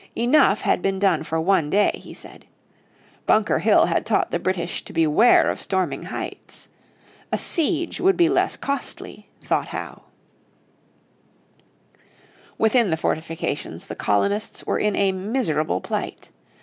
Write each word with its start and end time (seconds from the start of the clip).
Enough 0.15 0.61
had 0.61 0.81
been 0.81 0.97
done 0.97 1.21
for 1.21 1.39
one 1.39 1.69
day, 1.69 1.91
he 1.93 2.15
said. 2.15 2.47
Bunker 3.27 3.59
Hill 3.59 3.85
had 3.85 4.03
taught 4.03 4.31
the 4.31 4.39
British 4.39 4.83
to 4.85 4.93
beware 4.93 5.47
of 5.47 5.61
storming 5.61 6.01
heights. 6.05 6.69
A 7.31 7.37
siege 7.37 8.01
would 8.01 8.17
be 8.17 8.27
less 8.27 8.57
costly, 8.57 9.29
thought 9.43 9.67
Howe. 9.67 10.01
Within 12.57 12.89
the 12.89 12.97
fortifications 12.97 13.85
the 13.85 13.95
colonists 13.95 14.65
were 14.65 14.79
in 14.79 14.95
a 14.95 15.11
miserable 15.11 15.81
plight. 15.81 16.31